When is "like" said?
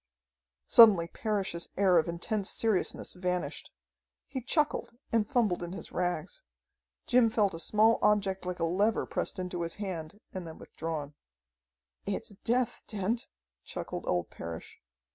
8.43-8.57